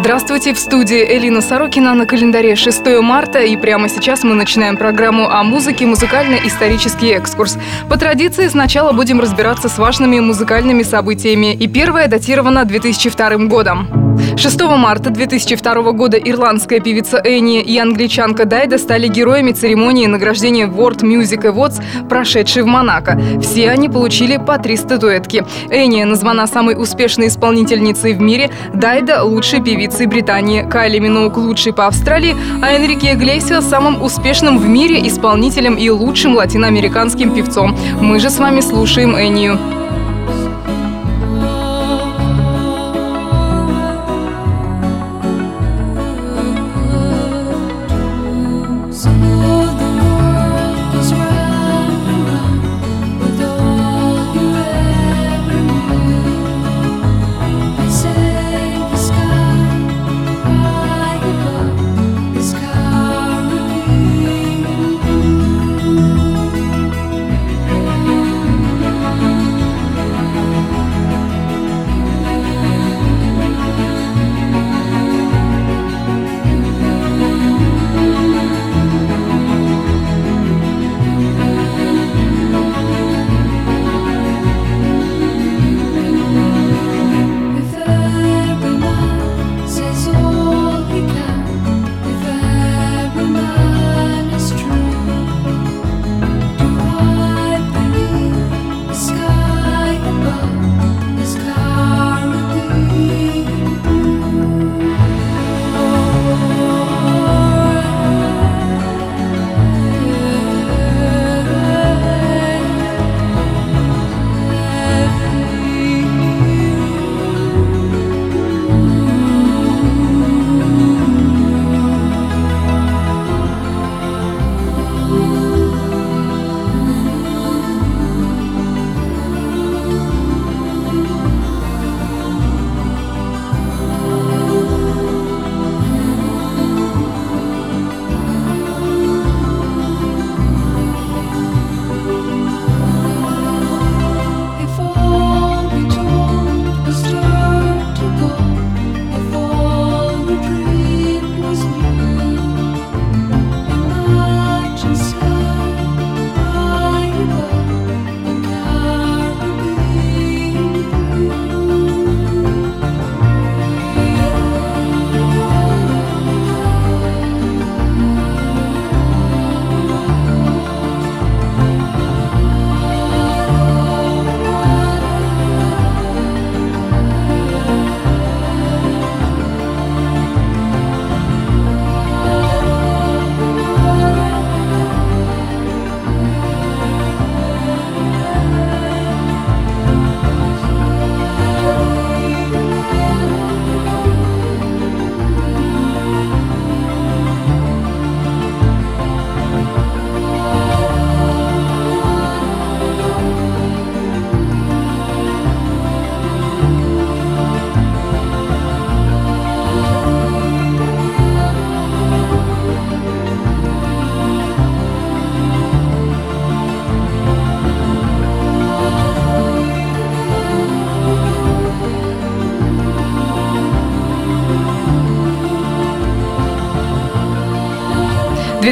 [0.00, 5.28] Здравствуйте, в студии Элина Сорокина на календаре 6 марта, и прямо сейчас мы начинаем программу
[5.28, 7.58] о музыке «Музыкально-исторический экскурс».
[7.90, 14.07] По традиции сначала будем разбираться с важными музыкальными событиями, и первое датировано 2002 годом.
[14.36, 21.00] 6 марта 2002 года ирландская певица Энни и англичанка Дайда стали героями церемонии награждения World
[21.00, 23.20] Music Awards, прошедшей в Монако.
[23.40, 25.44] Все они получили по три статуэтки.
[25.70, 31.86] Энни названа самой успешной исполнительницей в мире, Дайда– лучшей певицей Британии, Кайли Миноук– лучшей по
[31.86, 37.76] Австралии, а Энрике Иглесиас– самым успешным в мире исполнителем и лучшим латиноамериканским певцом.
[38.00, 39.58] Мы же с вами слушаем Эннию.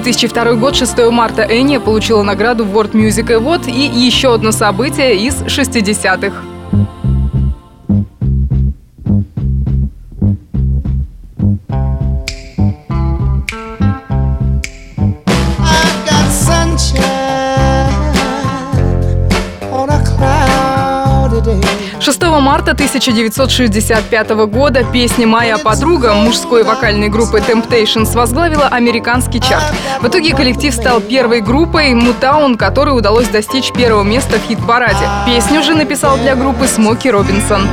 [0.00, 5.36] 2002 год, 6 марта Энни получила награду World Music Award и еще одно событие из
[5.42, 7.05] 60-х.
[22.06, 29.64] 6 марта 1965 года песня «Моя подруга» мужской вокальной группы Temptations возглавила американский чарт.
[30.00, 35.04] В итоге коллектив стал первой группой Мутаун, которой удалось достичь первого места в хит-параде.
[35.26, 37.66] Песню же написал для группы Смоки Робинсон.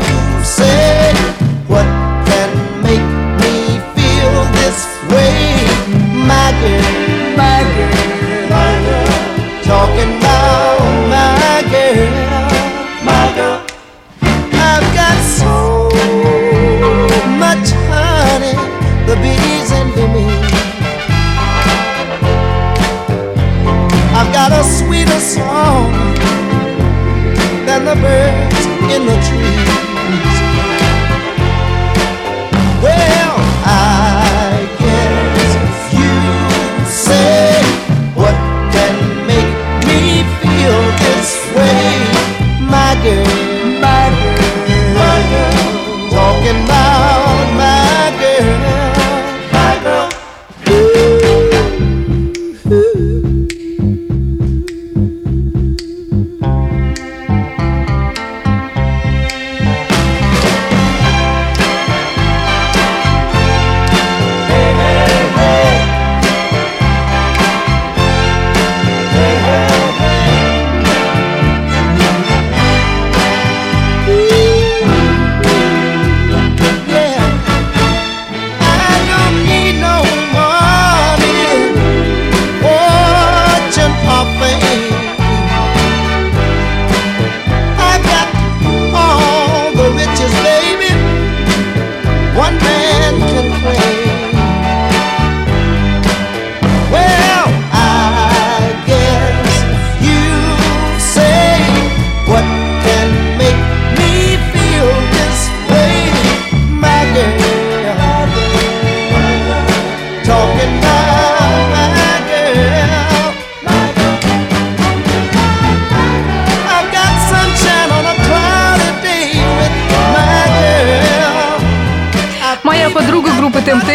[7.36, 8.13] My girl.
[24.64, 25.92] sweeter song
[27.66, 29.73] than the birds in the trees.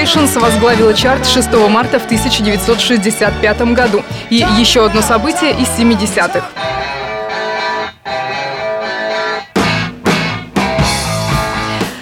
[0.09, 4.03] Temptations возглавила чарт 6 марта в 1965 году.
[4.31, 6.45] И еще одно событие из 70-х.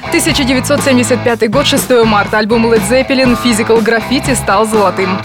[0.03, 5.19] В 1975 год, 6 марта, альбом Led Zeppelin «Physical Graffiti» стал золотым.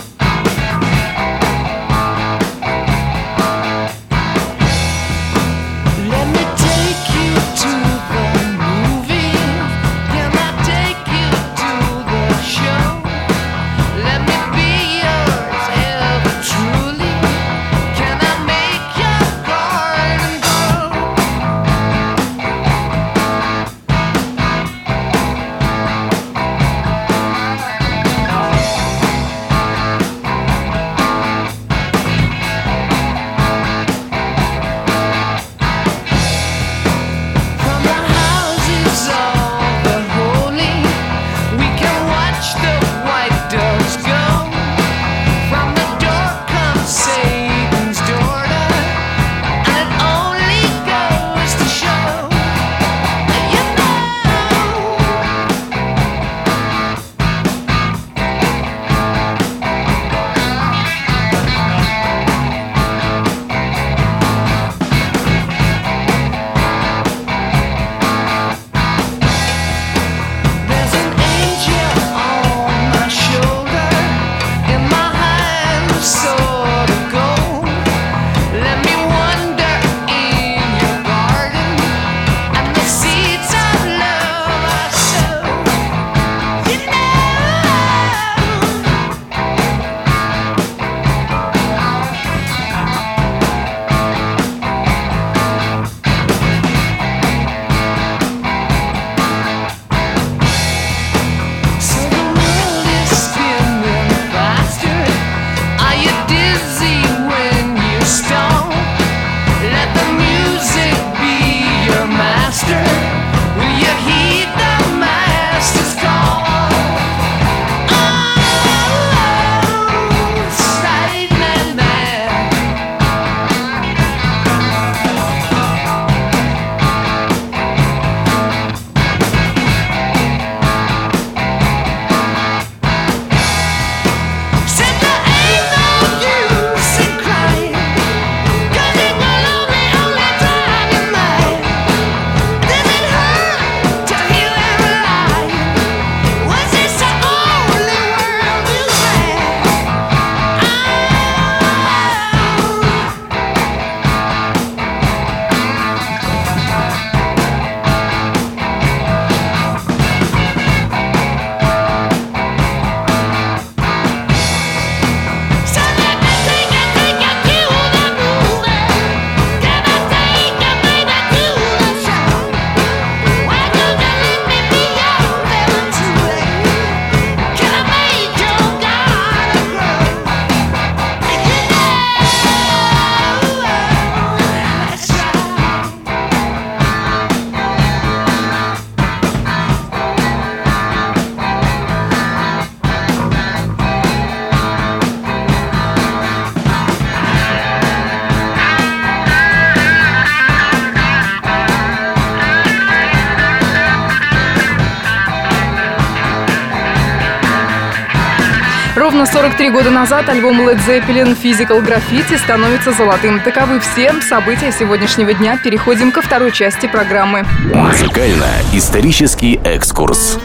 [209.22, 213.40] Ровно 43 года назад альбом Led Zeppelin Physical Graffiti становится золотым.
[213.40, 215.60] Таковы все события сегодняшнего дня.
[215.64, 217.46] Переходим ко второй части программы.
[217.72, 220.40] Музыкально-исторический экскурс.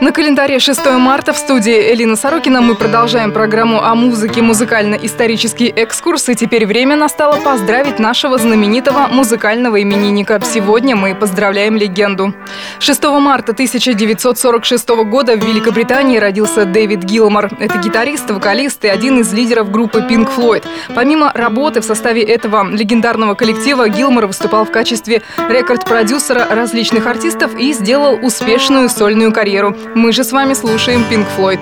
[0.00, 6.30] На календаре 6 марта в студии Элина Сорокина мы продолжаем программу о музыке «Музыкально-исторический экскурс».
[6.30, 10.40] И теперь время настало поздравить нашего знаменитого музыкального именинника.
[10.42, 12.34] Сегодня мы поздравляем легенду.
[12.78, 17.50] 6 марта 1946 года в Великобритании родился Дэвид Гилмор.
[17.60, 20.64] Это гитарист, вокалист и один из лидеров группы Pink Floyd.
[20.94, 27.74] Помимо работы в составе этого легендарного коллектива, Гилмор выступал в качестве рекорд-продюсера различных артистов и
[27.74, 29.76] сделал успешную сольную карьеру.
[29.89, 31.59] Мы же с вами слушаем Pink Floyd.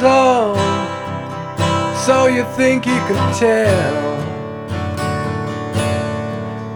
[0.00, 0.54] So,
[2.04, 4.14] so you think you can tell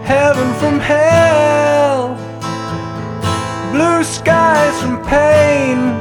[0.03, 2.17] heaven from hell,
[3.71, 5.93] blue skies from pain?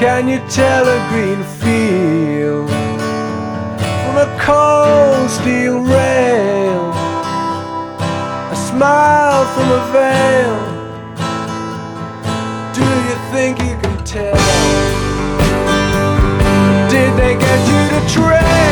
[0.00, 2.70] Can you tell a green field
[4.02, 6.83] from a cold steel rail?
[8.77, 10.57] Smile from a veil.
[12.73, 14.35] Do you think you can tell?
[16.89, 18.64] Did they get you to train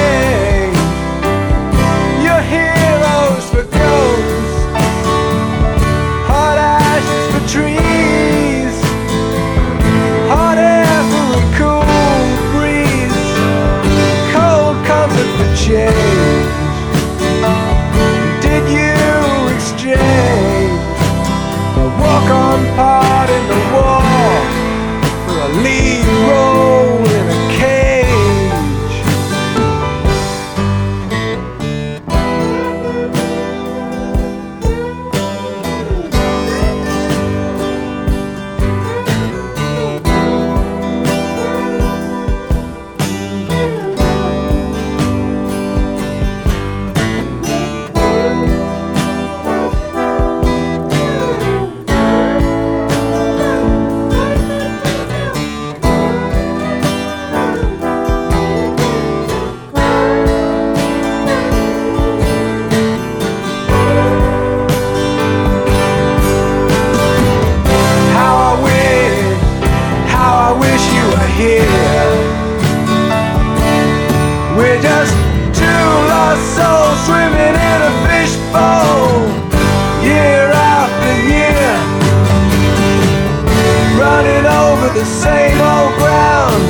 [84.94, 86.64] the same old ground.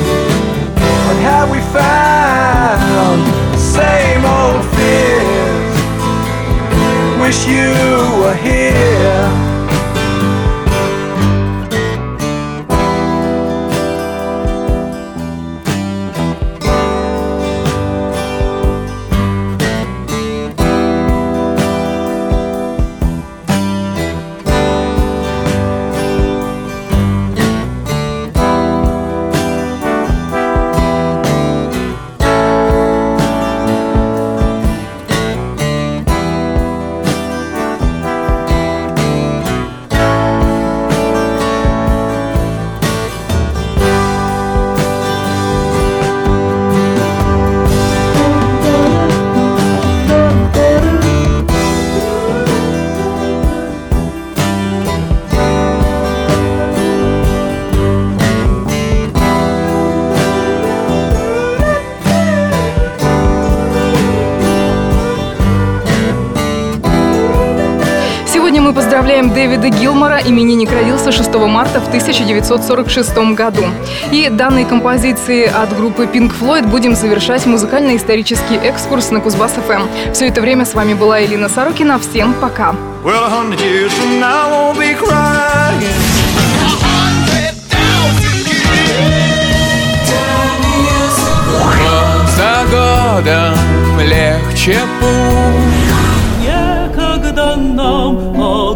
[1.06, 2.03] What have we found?
[69.44, 70.20] Дэвида Гилмора.
[70.24, 73.62] Именинник родился 6 марта в 1946 году.
[74.10, 80.14] И данной композиции от группы Pink Floyd будем завершать музыкально-исторический экскурс на Кузбасс-ФМ.
[80.14, 81.98] Все это время с вами была Элина Сорокина.
[81.98, 82.74] Всем пока!
[83.04, 83.28] Well,
[92.34, 95.83] за годом легче путь